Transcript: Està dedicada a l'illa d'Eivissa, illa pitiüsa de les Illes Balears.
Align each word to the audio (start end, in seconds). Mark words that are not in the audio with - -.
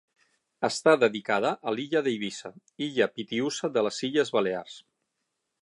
Està 0.67 0.93
dedicada 1.03 1.51
a 1.71 1.75
l'illa 1.75 2.01
d'Eivissa, 2.09 2.53
illa 2.89 3.11
pitiüsa 3.19 3.73
de 3.77 3.87
les 3.89 4.03
Illes 4.09 4.37
Balears. 4.39 4.83